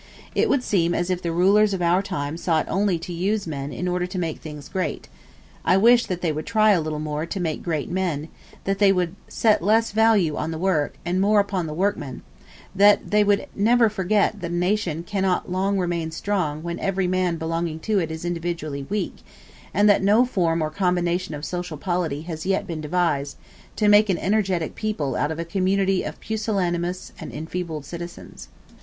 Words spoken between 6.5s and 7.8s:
a little more to make